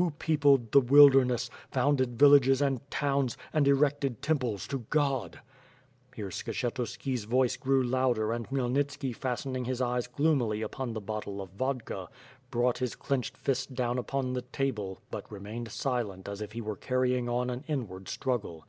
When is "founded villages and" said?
1.70-2.80